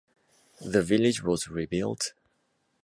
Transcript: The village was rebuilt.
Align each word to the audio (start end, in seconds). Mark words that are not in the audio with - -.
The 0.61 0.81
village 0.81 1.21
was 1.21 1.47
rebuilt. 1.47 2.13